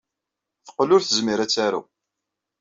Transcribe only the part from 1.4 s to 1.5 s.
ad